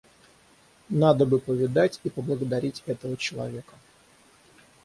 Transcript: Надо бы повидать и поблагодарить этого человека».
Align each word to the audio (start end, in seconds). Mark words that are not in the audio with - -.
Надо 0.89 1.27
бы 1.27 1.37
повидать 1.37 1.99
и 2.03 2.09
поблагодарить 2.09 2.81
этого 2.87 3.15
человека». 3.17 3.75